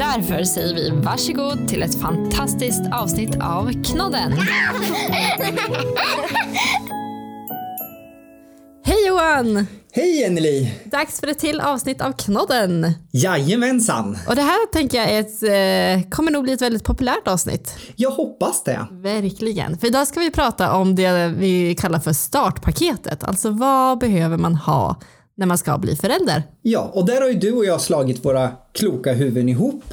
[0.00, 4.32] Därför säger vi varsågod till ett fantastiskt avsnitt av Knodden.
[8.84, 9.66] Hej Johan!
[9.92, 10.74] Hej Anneli!
[10.84, 12.92] Dags för ett till avsnitt av Knodden.
[13.10, 14.18] Jajamensan!
[14.28, 17.76] Och det här tänker jag är ett, eh, kommer nog bli ett väldigt populärt avsnitt.
[17.96, 18.86] Jag hoppas det.
[18.90, 19.78] Verkligen.
[19.78, 23.24] För idag ska vi prata om det vi kallar för startpaketet.
[23.24, 24.96] Alltså vad behöver man ha
[25.40, 26.42] när man ska bli förälder?
[26.62, 29.84] Ja, och där har ju du och jag slagit våra kloka huvuden ihop.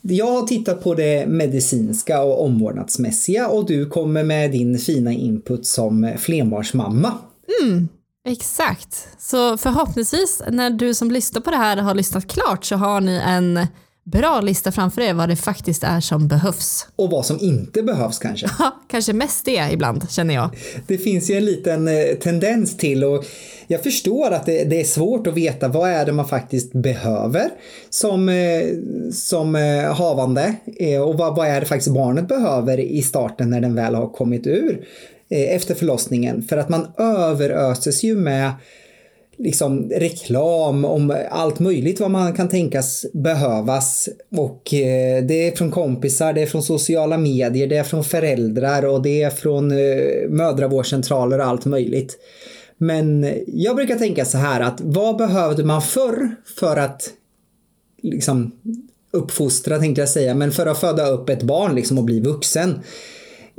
[0.00, 5.66] Jag har tittat på det medicinska och omvårdnadsmässiga och du kommer med din fina input
[5.66, 7.12] som flerbarnsmamma.
[8.24, 9.08] Exakt.
[9.18, 13.22] Så förhoppningsvis när du som lyssnar på det här har lyssnat klart så har ni
[13.26, 13.66] en
[14.10, 16.86] bra lista framför er vad det faktiskt är som behövs.
[16.96, 18.46] Och vad som inte behövs kanske.
[18.58, 20.50] Ja, kanske mest det ibland känner jag.
[20.86, 23.24] Det finns ju en liten eh, tendens till och
[23.66, 27.50] jag förstår att det, det är svårt att veta vad är det man faktiskt behöver
[27.90, 28.62] som, eh,
[29.12, 30.54] som eh, havande
[31.06, 34.46] och vad, vad är det faktiskt barnet behöver i starten när den väl har kommit
[34.46, 34.86] ur
[35.32, 36.42] efter förlossningen.
[36.42, 38.52] För att man överöses ju med
[39.40, 44.08] liksom reklam om allt möjligt vad man kan tänkas behövas.
[44.36, 48.86] Och eh, det är från kompisar, det är från sociala medier, det är från föräldrar
[48.86, 52.18] och det är från eh, mödravårdscentraler och allt möjligt.
[52.78, 57.10] Men jag brukar tänka så här att vad behövde man förr för att
[58.02, 58.52] liksom
[59.12, 62.80] uppfostra tänkte jag säga, men för att föda upp ett barn liksom och bli vuxen.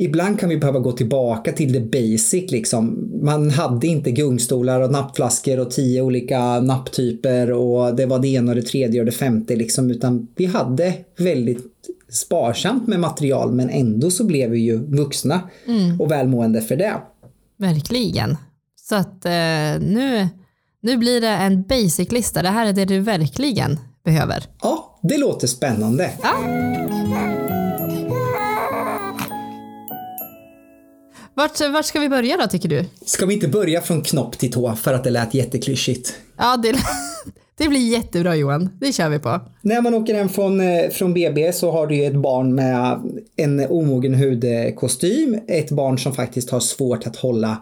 [0.02, 3.10] Ibland kan vi behöva gå tillbaka till det basic liksom.
[3.24, 8.52] Man hade inte gungstolar och nappflaskor och tio olika napptyper och det var det ena
[8.52, 11.66] och det tredje och det femte liksom, utan vi hade väldigt
[12.10, 15.42] sparsamt med material men ändå så blev vi ju vuxna
[16.00, 16.94] och välmående för det.
[17.58, 18.38] Verkligen.
[18.76, 19.32] Så att eh,
[19.80, 20.28] nu,
[20.82, 22.42] nu blir det en basic-lista.
[22.42, 24.44] Det här är det du verkligen behöver.
[24.62, 26.12] Ja, det låter spännande.
[31.42, 32.86] Vart, vart ska vi börja då tycker du?
[33.06, 36.14] Ska vi inte börja från knopp till tå för att det lät jätteklyschigt?
[36.38, 36.76] Ja, det,
[37.58, 38.70] det blir jättebra Johan.
[38.80, 39.40] Det kör vi på.
[39.62, 43.00] När man åker hem från, eh, från BB så har du ju ett barn med
[43.36, 45.40] en omogen hudkostym.
[45.48, 47.58] Ett barn som faktiskt har svårt att hålla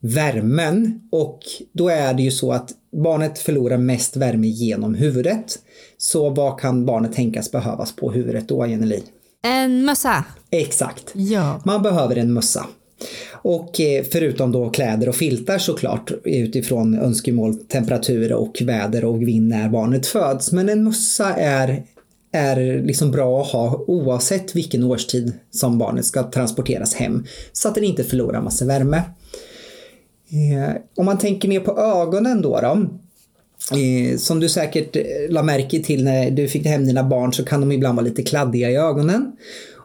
[0.00, 1.40] värmen och
[1.72, 2.70] då är det ju så att
[3.02, 5.58] barnet förlorar mest värme genom huvudet.
[5.98, 9.00] Så vad kan barnet tänkas behövas på huvudet då, Jenny
[9.42, 10.24] En mössa.
[10.50, 11.10] Exakt.
[11.14, 11.60] Ja.
[11.64, 12.66] Man behöver en mössa.
[13.42, 19.48] Och eh, förutom då kläder och filtar såklart utifrån önskemål, temperatur och väder och vind
[19.48, 20.52] när barnet föds.
[20.52, 21.82] Men en mössa är,
[22.32, 27.24] är liksom bra att ha oavsett vilken årstid som barnet ska transporteras hem.
[27.52, 29.02] Så att den inte förlorar massa värme.
[30.30, 32.60] Eh, om man tänker ner på ögonen då.
[32.60, 32.88] då
[33.70, 37.44] Eh, som du säkert eh, la märke till när du fick hem dina barn så
[37.44, 39.32] kan de ibland vara lite kladdiga i ögonen.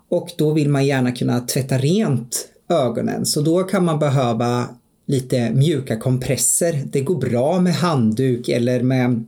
[0.09, 3.25] Och då vill man gärna kunna tvätta rent ögonen.
[3.25, 4.67] Så då kan man behöva
[5.05, 6.83] lite mjuka kompresser.
[6.91, 9.25] Det går bra med handduk eller med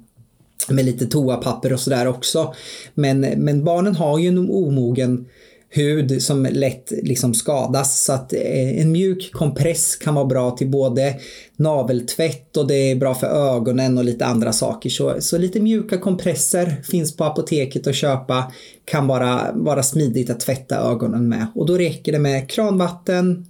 [0.67, 2.53] med lite toapapper och sådär också.
[2.94, 5.25] Men, men barnen har ju en omogen
[5.69, 10.69] hud som lätt liksom skadas så att eh, en mjuk kompress kan vara bra till
[10.69, 11.16] både
[11.56, 14.90] naveltvätt och det är bra för ögonen och lite andra saker.
[14.90, 18.52] Så, så lite mjuka kompresser finns på apoteket att köpa.
[18.85, 23.46] Kan vara, vara smidigt att tvätta ögonen med och då räcker det med kranvatten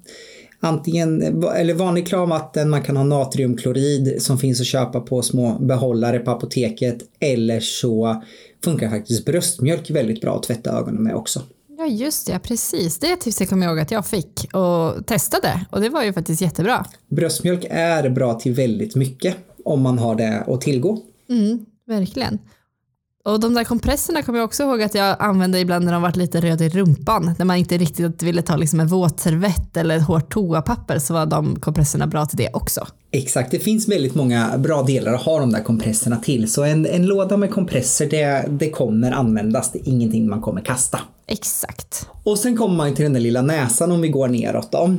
[0.61, 6.19] Antingen, eller vanlig kranvatten, man kan ha natriumklorid som finns att köpa på små behållare
[6.19, 6.97] på apoteket.
[7.19, 8.23] Eller så
[8.63, 11.41] funkar faktiskt bröstmjölk väldigt bra att tvätta ögonen med också.
[11.79, 12.99] Ja just det, precis.
[12.99, 16.41] Det tipset kommer jag ihåg att jag fick och testade och det var ju faktiskt
[16.41, 16.85] jättebra.
[17.09, 20.99] Bröstmjölk är bra till väldigt mycket om man har det att tillgå.
[21.29, 22.39] Mm, verkligen.
[23.29, 26.15] Och de där kompresserna kommer jag också ihåg att jag använde ibland när de varit
[26.15, 27.35] lite röda i rumpan.
[27.37, 31.25] När man inte riktigt ville ta liksom en våtservett eller ett hårt toapapper så var
[31.25, 32.87] de kompresserna bra till det också.
[33.11, 36.51] Exakt, det finns väldigt många bra delar att ha de där kompresserna till.
[36.51, 39.71] Så en, en låda med kompresser, det, det kommer användas.
[39.71, 40.99] Det är ingenting man kommer kasta.
[41.27, 42.07] Exakt.
[42.23, 44.95] Och sen kommer man till den där lilla näsan om vi går neråt då.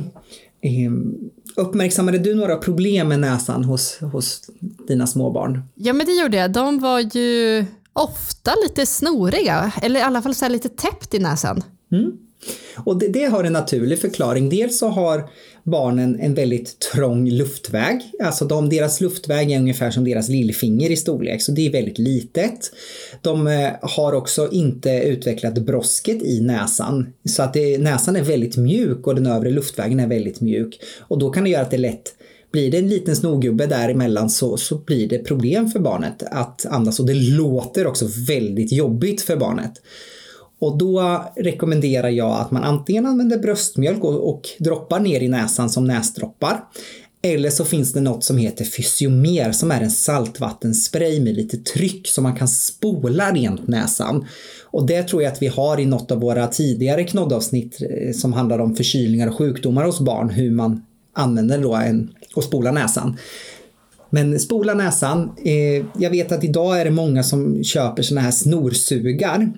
[0.63, 1.15] Ehm,
[1.55, 4.41] Uppmärksammade du några problem med näsan hos, hos
[4.87, 5.61] dina småbarn?
[5.75, 6.51] Ja men det gjorde jag.
[6.51, 11.19] De var ju ofta lite snoriga eller i alla fall så här lite täppt i
[11.19, 11.63] näsan.
[11.91, 12.11] Mm.
[12.77, 14.49] Och det, det har en naturlig förklaring.
[14.49, 15.29] Dels så har
[15.63, 18.01] barnen en väldigt trång luftväg.
[18.23, 21.97] Alltså de, deras luftväg är ungefär som deras lillfinger i storlek, så det är väldigt
[21.97, 22.71] litet.
[23.21, 28.57] De eh, har också inte utvecklat brosket i näsan, så att det, näsan är väldigt
[28.57, 30.79] mjuk och den övre luftvägen är väldigt mjuk.
[30.99, 32.13] Och då kan det göra att det är lätt
[32.51, 36.99] blir det en liten snorgubbe däremellan så, så blir det problem för barnet att andas
[36.99, 39.73] och det låter också väldigt jobbigt för barnet.
[40.59, 45.69] Och då rekommenderar jag att man antingen använder bröstmjölk och, och droppar ner i näsan
[45.69, 46.63] som näsdroppar.
[47.23, 52.07] Eller så finns det något som heter Fysiomer som är en saltvattenspray med lite tryck
[52.07, 54.25] som man kan spola rent näsan.
[54.65, 58.33] Och det tror jag att vi har i något av våra tidigare knoddavsnitt eh, som
[58.33, 60.81] handlar om förkylningar och sjukdomar hos barn, hur man
[61.13, 63.17] använder då en, och spolar näsan.
[64.09, 65.31] Men spola näsan.
[65.45, 69.51] Eh, jag vet att idag är det många som köper såna här snorsugar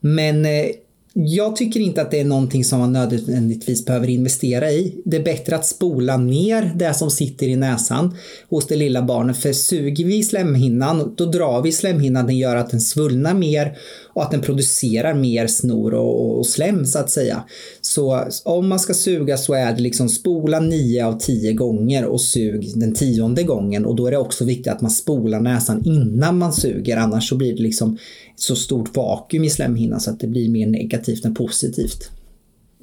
[0.00, 0.66] men eh,
[1.12, 5.02] jag tycker inte att det är någonting som man nödvändigtvis behöver investera i.
[5.04, 8.16] Det är bättre att spola ner det som sitter i näsan
[8.48, 9.36] hos det lilla barnet.
[9.36, 12.26] För suger vi slemhinnan, då drar vi slemhinnan.
[12.26, 13.78] Den gör att den svullnar mer
[14.14, 17.44] och att den producerar mer snor och, och slem så att säga.
[17.80, 22.20] Så om man ska suga så är det liksom spola 9 av 10 gånger och
[22.20, 26.38] sug den tionde gången och då är det också viktigt att man spolar näsan innan
[26.38, 27.98] man suger annars så blir det liksom
[28.36, 32.10] så stort vakuum i slemhinnan så att det blir mer negativt än positivt.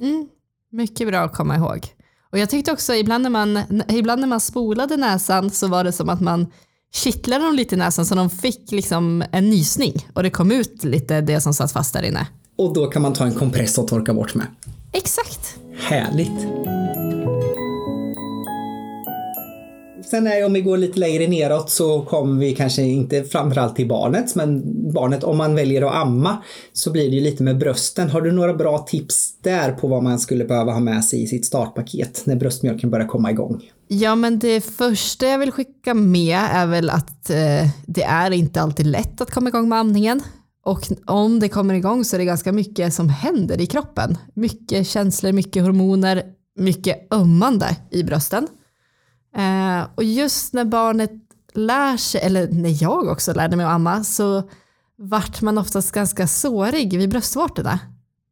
[0.00, 0.28] Mm,
[0.72, 1.86] mycket bra att komma ihåg.
[2.32, 5.92] Och jag tyckte också ibland när man, ibland när man spolade näsan så var det
[5.92, 6.46] som att man
[6.94, 10.84] kittlade dem lite i näsan så de fick liksom en nysning och det kom ut
[10.84, 12.26] lite det som satt fast där inne.
[12.56, 14.46] Och då kan man ta en kompress och torka bort med.
[14.92, 15.58] Exakt.
[15.76, 16.46] Härligt.
[20.10, 23.88] Sen är, om vi går lite längre neråt så kommer vi kanske inte framförallt till
[23.88, 24.62] barnet, men
[24.92, 26.42] barnet om man väljer att amma
[26.72, 28.10] så blir det ju lite med brösten.
[28.10, 31.26] Har du några bra tips där på vad man skulle behöva ha med sig i
[31.26, 33.62] sitt startpaket när bröstmjölken börjar komma igång?
[33.88, 38.62] Ja, men det första jag vill skicka med är väl att eh, det är inte
[38.62, 40.22] alltid lätt att komma igång med amningen.
[40.64, 44.18] Och om det kommer igång så är det ganska mycket som händer i kroppen.
[44.34, 46.22] Mycket känslor, mycket hormoner,
[46.58, 48.48] mycket ömmande i brösten.
[49.36, 51.12] Eh, och just när barnet
[51.54, 54.50] lär sig, eller när jag också lärde mig att amma, så
[54.98, 57.78] vart man oftast ganska sårig vid bröstvårtorna.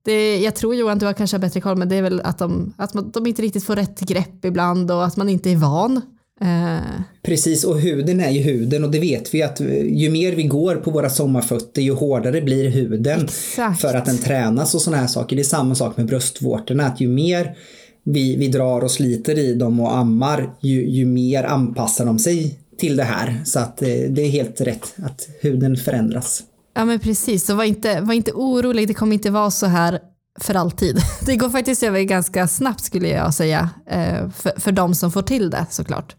[0.06, 2.74] Det, jag tror Johan, du har kanske bättre koll, men det är väl att, de,
[2.76, 6.00] att man, de inte riktigt får rätt grepp ibland och att man inte är van.
[6.40, 7.00] Eh.
[7.22, 10.76] Precis, och huden är ju huden och det vet vi att ju mer vi går
[10.76, 13.80] på våra sommarfötter ju hårdare blir huden Exakt.
[13.80, 15.36] för att den tränas och sådana här saker.
[15.36, 17.56] Det är samma sak med bröstvårtorna, att ju mer
[18.04, 22.58] vi, vi drar och sliter i dem och ammar, ju, ju mer anpassar de sig
[22.78, 23.40] till det här.
[23.44, 26.42] Så att eh, det är helt rätt att huden förändras.
[26.76, 30.00] Ja men precis, så var inte, var inte orolig, det kommer inte vara så här
[30.40, 30.98] för alltid.
[31.26, 35.22] Det går faktiskt över ganska snabbt skulle jag säga, eh, för, för de som får
[35.22, 36.16] till det såklart.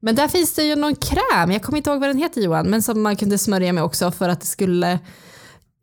[0.00, 2.66] Men där finns det ju någon kräm, jag kommer inte ihåg vad den heter Johan,
[2.66, 4.92] men som man kunde smörja med också för att det skulle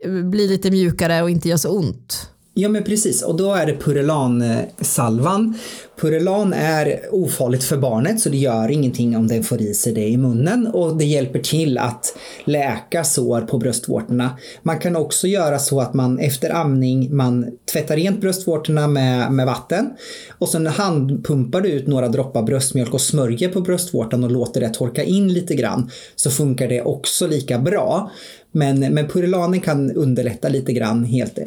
[0.05, 2.29] eh, bli lite mjukare och inte göra så ont.
[2.53, 5.57] Ja men precis och då är det purulansalvan.
[6.01, 10.07] Purelan är ofarligt för barnet så det gör ingenting om den får i sig det
[10.07, 14.37] i munnen och det hjälper till att läka sår på bröstvårtorna.
[14.63, 19.45] Man kan också göra så att man efter amning man tvättar rent bröstvårtorna med, med
[19.45, 19.89] vatten
[20.37, 24.69] och sen handpumpar du ut några droppar bröstmjölk och smörjer på bröstvårtan och låter det
[24.69, 28.11] torka in lite grann så funkar det också lika bra.
[28.51, 31.45] Men, men purulanen kan underlätta lite grann helt eh,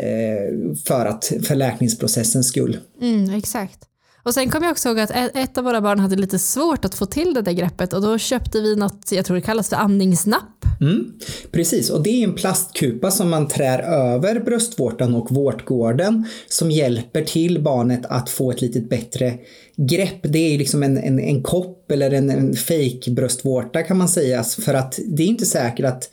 [0.87, 2.79] för, att, för läkningsprocessens skull.
[3.01, 3.90] Mm, exakt.
[4.23, 6.95] Och sen kom jag också ihåg att ett av våra barn hade lite svårt att
[6.95, 9.77] få till det där greppet och då köpte vi något, jag tror det kallas för
[9.77, 10.65] andningsnapp.
[10.81, 11.13] Mm,
[11.51, 17.23] precis, och det är en plastkupa som man trär över bröstvårtan och vårtgården som hjälper
[17.25, 19.35] till barnet att få ett lite bättre
[19.77, 20.21] grepp.
[20.23, 24.45] Det är liksom en, en, en kopp eller en, en fake bröstvårta kan man säga
[24.45, 26.11] för att det är inte säkert att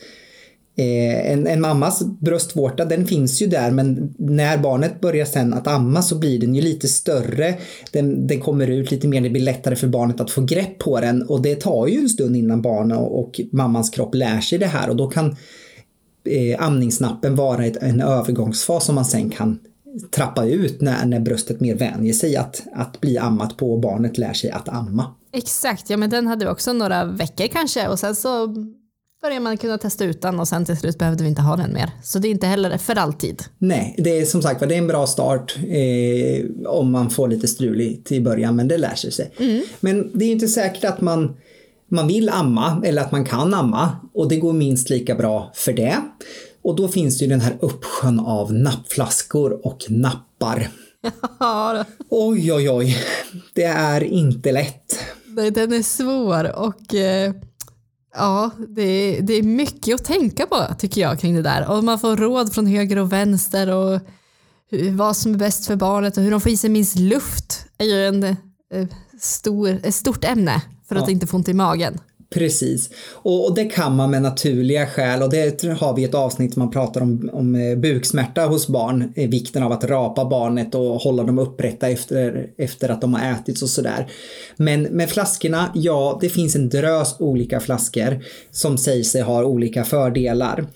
[0.80, 5.68] Eh, en, en, mammas bröstvårta den finns ju där men när barnet börjar sen att
[5.68, 7.56] amma så blir den ju lite större.
[7.92, 11.00] Den, den kommer ut lite mer, det blir lättare för barnet att få grepp på
[11.00, 14.60] den och det tar ju en stund innan barnet och, och mammans kropp lär sig
[14.60, 15.36] det här och då kan
[16.24, 19.60] eh, amningsnappen vara ett, en övergångsfas som man sen kan
[20.16, 24.18] trappa ut när, när bröstet mer vänjer sig att, att bli ammat på och barnet
[24.18, 25.16] lär sig att amma.
[25.34, 28.56] Exakt, ja men den hade vi också några veckor kanske och sen så
[29.22, 31.92] börjar man kunna testa utan och sen till slut behövde vi inte ha den mer.
[32.04, 33.44] Så det är inte heller för alltid.
[33.58, 37.48] Nej, det är som sagt det är en bra start eh, om man får lite
[37.48, 39.32] struligt i början men det lär sig sig.
[39.40, 39.62] Mm.
[39.80, 41.36] Men det är inte säkert att man
[41.92, 45.74] man vill amma eller att man kan amma och det går minst lika bra för
[45.74, 45.98] det.
[46.62, 50.70] Och då finns det ju den här uppsjön av nappflaskor och nappar.
[51.40, 52.98] Ja, Oj, oj, oj.
[53.54, 55.00] Det är inte lätt.
[55.26, 57.34] nej, den är svår och eh,
[58.16, 61.70] ja, det är, det är mycket att tänka på tycker jag kring det där.
[61.72, 64.00] Och man får råd från höger och vänster och
[64.70, 67.66] hur, vad som är bäst för barnet och hur de får i sig minst luft
[67.78, 68.36] är ju en eh,
[69.20, 71.12] stor, ett stort ämne för att Ja.
[71.12, 72.00] inte få ont i magen.
[72.30, 72.90] Precis.
[73.14, 76.72] Och, och det kan man med naturliga skäl och det har vi ett avsnitt man
[76.72, 79.14] pratar om, om eh, buksmärta hos barn.
[79.16, 83.32] Eh, vikten av att rapa barnet och hålla dem upprätta efter, efter att de har
[83.32, 84.12] ätit och sådär.
[84.58, 89.84] Men med flaskorna, ja, det finns en drös olika flaskor som säger sig ha olika
[89.84, 90.68] fördelar.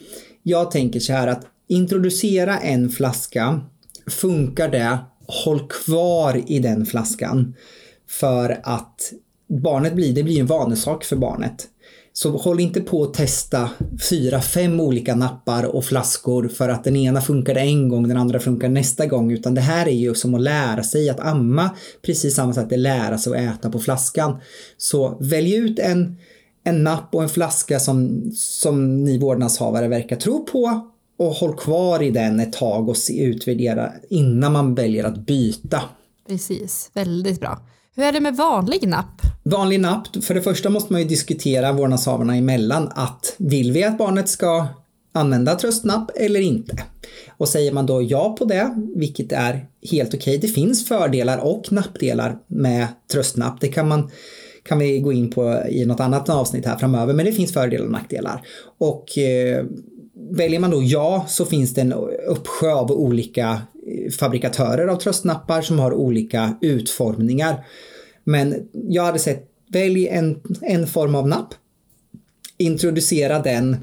[0.44, 3.62] Jag tänker så här att introducera en flaska,
[4.08, 7.56] funkar det, håll kvar i den flaskan.
[8.08, 9.14] För att
[9.52, 11.68] barnet blir, det blir en vanesak för barnet.
[12.14, 13.70] Så håll inte på att testa
[14.10, 18.40] fyra, fem olika nappar och flaskor för att den ena funkar en gång, den andra
[18.40, 19.32] funkar nästa gång.
[19.32, 21.70] Utan det här är ju som att lära sig att amma.
[22.02, 24.38] Precis samma sätt att lära sig att äta på flaskan.
[24.78, 26.18] Så välj ut en,
[26.64, 32.02] en napp och en flaska som, som ni vårdnadshavare verkar tro på och håll kvar
[32.04, 35.82] i den ett tag och se, utvärdera innan man väljer att byta.
[36.28, 37.62] Precis, väldigt bra.
[37.96, 39.22] Hur är det med vanlig napp?
[39.44, 43.98] Vanlig napp, för det första måste man ju diskutera vårdnadshavarna emellan att vill vi att
[43.98, 44.68] barnet ska
[45.14, 46.84] använda tröstnapp eller inte?
[47.38, 51.72] Och säger man då ja på det, vilket är helt okej, det finns fördelar och
[51.72, 53.62] nappdelar med tröstnapp.
[53.62, 54.10] Det kan man
[54.64, 57.86] kan vi gå in på i något annat avsnitt här framöver, men det finns fördelar
[57.86, 58.42] och nackdelar.
[58.78, 59.66] Och eh,
[60.32, 61.94] väljer man då ja så finns det en
[62.28, 63.62] uppsjö av olika
[64.20, 67.66] fabrikatörer av tröstnappar som har olika utformningar.
[68.24, 71.54] Men jag hade sett, välj en, en form av napp,
[72.58, 73.78] introducera den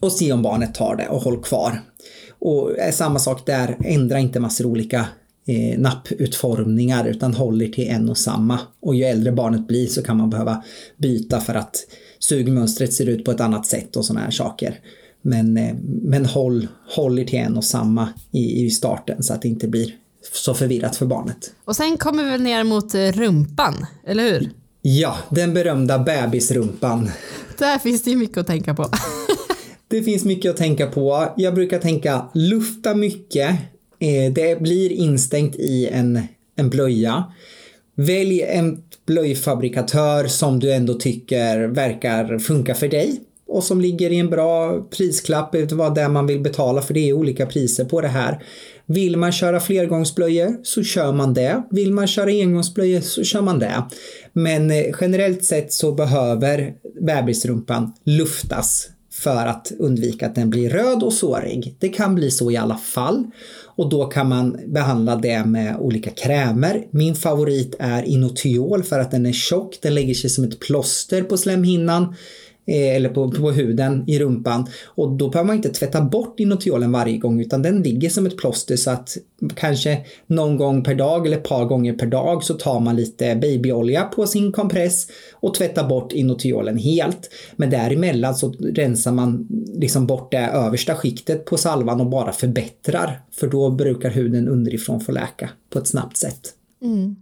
[0.00, 1.80] och se om barnet tar det och håll kvar.
[2.38, 5.06] Och är samma sak där, ändra inte massor olika
[5.46, 8.58] eh, napputformningar utan håller till en och samma.
[8.80, 10.64] Och ju äldre barnet blir så kan man behöva
[10.96, 11.76] byta för att
[12.18, 14.78] sugmönstret ser ut på ett annat sätt och sådana här saker.
[15.22, 19.42] Men, eh, men håll, håll er till en och samma i, i starten så att
[19.42, 19.94] det inte blir
[20.32, 21.52] så förvirrat för barnet.
[21.64, 24.50] Och sen kommer vi ner mot eh, rumpan, eller hur?
[24.82, 27.10] Ja, den berömda bebisrumpan.
[27.58, 28.86] Där finns det ju mycket att tänka på.
[29.88, 31.32] Det finns mycket att tänka på.
[31.36, 33.50] Jag brukar tänka lufta mycket.
[33.98, 36.20] Eh, Det blir instängt i en,
[36.56, 37.24] en blöja.
[37.94, 44.18] Välj en blöjfabrikatör som du ändå tycker verkar funka för dig och som ligger i
[44.18, 45.52] en bra prisklapp.
[45.52, 48.42] Det var det man vill betala för det är olika priser på det här.
[48.86, 51.62] Vill man köra flergångsblöjor så kör man det.
[51.70, 53.82] Vill man köra engångsblöjor så kör man det.
[54.32, 61.02] Men eh, generellt sett så behöver bebisrumpan luftas för att undvika att den blir röd
[61.02, 61.76] och sårig.
[61.78, 63.24] Det kan bli så i alla fall
[63.76, 66.86] och då kan man behandla det med olika krämer.
[66.90, 71.22] Min favorit är Inotiol för att den är tjock, den lägger sig som ett plåster
[71.22, 72.14] på slemhinnan
[72.66, 76.92] Eh, eller på, på huden i rumpan och då behöver man inte tvätta bort Inotiolen
[76.92, 79.16] varje gång utan den ligger som ett plåster så att
[79.54, 83.36] kanske någon gång per dag eller ett par gånger per dag så tar man lite
[83.36, 87.30] babyolja på sin kompress och tvättar bort Inotiolen helt.
[87.56, 93.20] Men däremellan så rensar man liksom bort det översta skiktet på salvan och bara förbättrar
[93.32, 96.54] för då brukar huden underifrån få läka på ett snabbt sätt.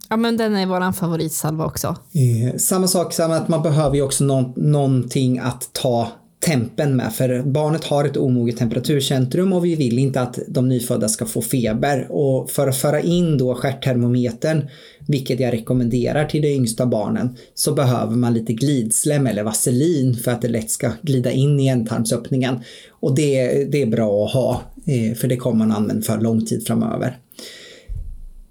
[0.09, 1.97] Ja men den är våran favoritsalva också.
[2.13, 6.09] Eh, samma sak som att man behöver ju också någon, någonting att ta
[6.41, 11.09] tempen med för barnet har ett omoget temperaturcentrum och vi vill inte att de nyfödda
[11.09, 14.69] ska få feber och för att föra in då stjärttermometern
[15.07, 20.31] vilket jag rekommenderar till de yngsta barnen så behöver man lite glidslem eller vaselin för
[20.31, 22.61] att det lätt ska glida in i ändtarmsöppningen
[23.01, 26.47] och det, det är bra att ha eh, för det kommer man använda för lång
[26.47, 27.19] tid framöver.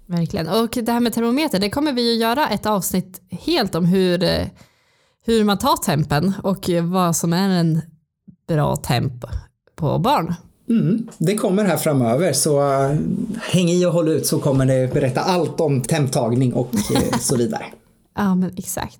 [0.08, 0.48] Verkligen.
[0.48, 4.22] Och det här med termometer, det kommer vi ju göra ett avsnitt helt om hur,
[4.22, 4.46] eh,
[5.24, 7.80] hur man tar tempen och vad som är en
[8.48, 9.24] bra temp
[9.76, 10.34] på barn.
[10.68, 12.96] Mm, det kommer här framöver så äh,
[13.40, 17.36] häng i och håll ut så kommer det berätta allt om temptagning och eh, så
[17.36, 17.64] vidare.
[18.16, 18.98] Ja men exakt.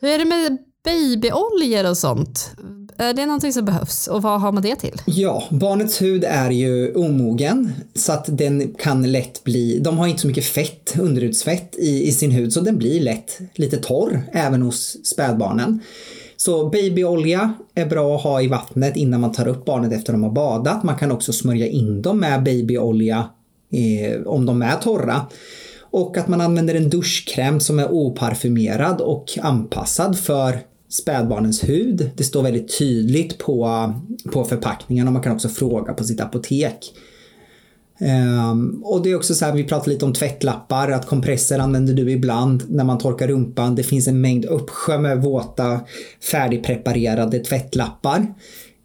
[0.00, 2.56] Hur är det med babyoljor och sånt?
[2.98, 5.02] Eh, är det någonting som behövs och vad har man det till?
[5.04, 10.20] Ja, barnets hud är ju omogen så att den kan lätt bli, de har inte
[10.20, 14.62] så mycket fett, underhudsfett i, i sin hud så den blir lätt lite torr även
[14.62, 15.80] hos spädbarnen.
[16.36, 20.22] Så babyolja är bra att ha i vattnet innan man tar upp barnet efter de
[20.22, 20.82] har badat.
[20.82, 23.28] Man kan också smörja in dem med babyolja
[23.72, 25.26] eh, om de är torra.
[25.80, 32.10] Och att man använder en duschkräm som är oparfumerad och anpassad för spädbarnens hud.
[32.16, 33.92] Det står väldigt tydligt på,
[34.32, 36.92] på förpackningen och man kan också fråga på sitt apotek.
[38.00, 41.94] Um, och det är också så här, vi pratade lite om tvättlappar, att kompresser använder
[41.94, 43.74] du ibland när man torkar rumpan.
[43.74, 45.80] Det finns en mängd uppsjö med våta
[46.30, 48.34] färdigpreparerade tvättlappar.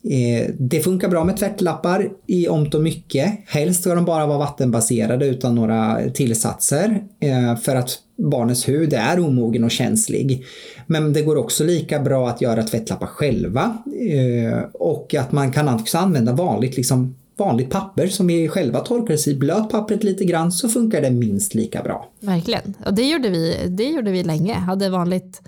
[0.03, 3.39] Eh, det funkar bra med tvättlappar i omt och mycket.
[3.47, 9.19] Helst ska de bara vara vattenbaserade utan några tillsatser eh, för att barnets hud är
[9.19, 10.45] omogen och känslig.
[10.87, 13.77] Men det går också lika bra att göra tvättlappar själva
[14.09, 19.13] eh, och att man kan också använda vanligt liksom vanligt papper som vi själva torkar
[19.13, 19.35] oss i.
[19.35, 22.09] Blöt pappret lite grann så funkar det minst lika bra.
[22.19, 24.53] Verkligen, och det gjorde vi, det gjorde vi länge.
[24.53, 25.41] Hade vanligt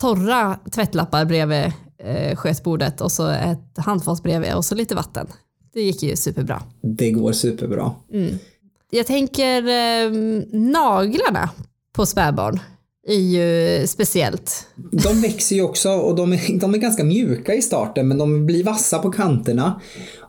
[0.00, 1.72] torra tvättlappar bredvid
[2.04, 5.26] eh, skötbordet och så ett handfat bredvid och så lite vatten.
[5.74, 6.62] Det gick ju superbra.
[6.82, 7.92] Det går superbra.
[8.12, 8.38] Mm.
[8.90, 10.10] Jag tänker eh,
[10.52, 11.50] naglarna
[11.92, 12.60] på spädbarn
[13.06, 14.66] är ju speciellt.
[14.76, 18.46] De växer ju också och de är, de är ganska mjuka i starten men de
[18.46, 19.80] blir vassa på kanterna.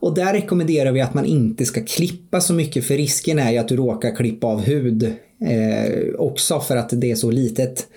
[0.01, 3.58] Och där rekommenderar vi att man inte ska klippa så mycket för risken är ju
[3.58, 5.03] att du råkar klippa av hud
[5.41, 7.88] eh, också för att det är så litet.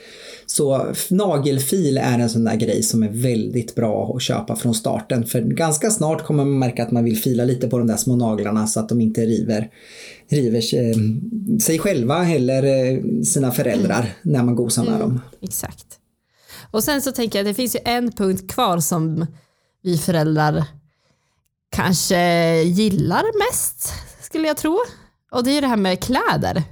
[0.46, 5.26] Så nagelfil är en sån där grej som är väldigt bra att köpa från starten.
[5.26, 8.16] För ganska snart kommer man märka att man vill fila lite på de där små
[8.16, 9.70] naglarna så att de inte river,
[10.28, 10.61] river
[11.61, 14.11] sig själva eller eh, sina föräldrar mm.
[14.23, 15.20] när man gosar med mm, dem.
[15.40, 15.87] Exakt.
[16.70, 19.26] Och sen så tänker jag att det finns ju en punkt kvar som
[19.82, 20.64] vi föräldrar
[21.75, 24.78] kanske gillar mest skulle jag tro.
[25.33, 26.62] Och det är ju det här med kläder.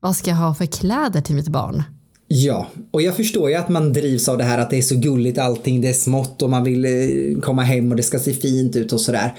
[0.00, 1.82] Vad ska jag ha för kläder till mitt barn?
[2.28, 4.96] Ja, och jag förstår ju att man drivs av det här att det är så
[4.96, 8.32] gulligt allting, det är smått och man vill eh, komma hem och det ska se
[8.32, 9.34] fint ut och sådär.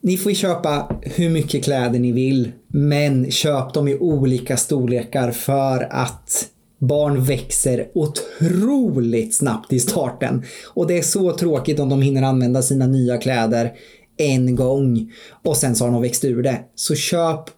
[0.00, 5.88] Ni får köpa hur mycket kläder ni vill, men köp dem i olika storlekar för
[5.90, 10.42] att barn växer otroligt snabbt i starten.
[10.74, 13.72] Och det är så tråkigt om de hinner använda sina nya kläder
[14.22, 15.12] en gång
[15.44, 16.60] och sen så har de växt ur det.
[16.74, 17.50] Så köp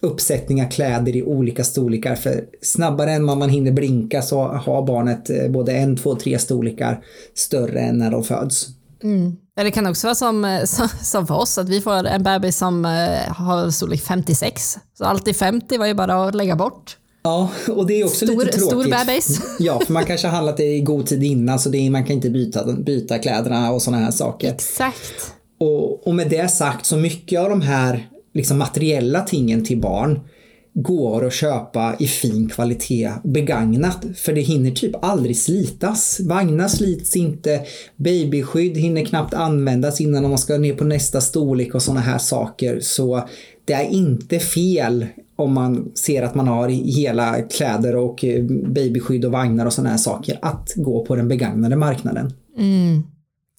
[0.00, 5.30] uppsättningar kläder i olika storlekar för snabbare än vad man hinner blinka så har barnet
[5.30, 8.68] eh, både en, två, tre storlekar större än när de föds.
[9.02, 9.36] Mm.
[9.56, 10.64] Det kan också vara som, eh,
[11.02, 14.78] som för oss, att vi får en bebis som eh, har storlek 56.
[14.98, 16.96] Så alltid 50 var ju bara att lägga bort.
[17.22, 18.66] Ja, och det är också stor, lite tråkigt.
[18.66, 19.40] Stor bebis.
[19.58, 22.04] Ja, för man kanske har handlat det i god tid innan så det är, man
[22.04, 24.54] kan inte byta, byta kläderna och sådana här saker.
[24.54, 25.34] Exakt.
[25.58, 30.20] Och, och med det sagt så mycket av de här liksom materiella tingen till barn
[30.74, 36.20] går att köpa i fin kvalitet begagnat för det hinner typ aldrig slitas.
[36.20, 37.60] Vagnar slits inte,
[37.96, 42.80] babyskydd hinner knappt användas innan man ska ner på nästa storlek och sådana här saker.
[42.80, 43.28] Så
[43.64, 49.24] det är inte fel om man ser att man har hela kläder och eh, babyskydd
[49.24, 52.32] och vagnar och sådana här saker att gå på den begagnade marknaden.
[52.58, 53.02] Mm.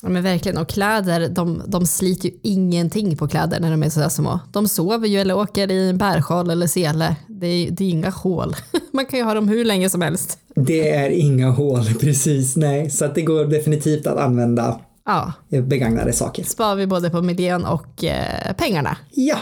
[0.03, 3.89] Ja men verkligen, och kläder, de, de sliter ju ingenting på kläder när de är
[3.89, 4.39] sådär små.
[4.51, 7.15] De sover ju eller åker i en bärsjal eller sele.
[7.27, 8.55] Det är, det är inga hål.
[8.93, 10.39] Man kan ju ha dem hur länge som helst.
[10.55, 12.55] Det är inga hål, precis.
[12.55, 15.34] Nej, så att det går definitivt att använda ja.
[15.49, 16.43] begagnade saker.
[16.43, 18.97] Spar vi både på miljön och eh, pengarna.
[19.12, 19.38] Ja.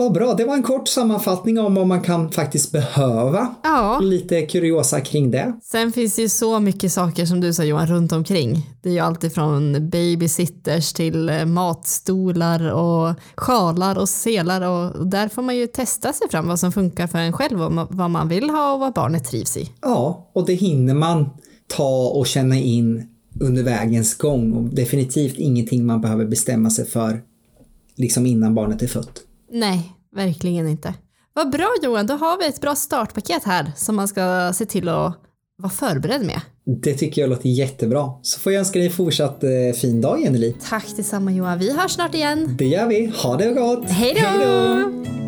[0.00, 3.54] Vad bra, det var en kort sammanfattning om vad man kan faktiskt behöva.
[3.62, 3.98] Ja.
[4.02, 5.52] Lite kuriosa kring det.
[5.62, 8.70] Sen finns det ju så mycket saker som du sa Johan runt omkring.
[8.82, 15.28] Det är ju alltid från babysitters till eh, matstolar och sjalar och selar och där
[15.28, 18.28] får man ju testa sig fram vad som funkar för en själv och vad man
[18.28, 19.70] vill ha och vad barnet trivs i.
[19.80, 21.30] Ja, och det hinner man
[21.66, 23.08] ta och känna in
[23.40, 27.20] under vägens gång och definitivt ingenting man behöver bestämma sig för
[27.96, 29.22] liksom innan barnet är fött.
[29.50, 30.94] Nej, verkligen inte.
[31.32, 34.88] Vad bra Johan, då har vi ett bra startpaket här som man ska se till
[34.88, 35.16] att
[35.58, 36.40] vara förberedd med.
[36.82, 38.10] Det tycker jag låter jättebra.
[38.22, 41.90] Så får jag önska dig fortsatt eh, fin dag Jenny Tack detsamma Johan, vi hörs
[41.90, 42.54] snart igen.
[42.58, 43.12] Det gör vi.
[43.22, 43.90] Ha det gott!
[43.90, 45.19] Hej då!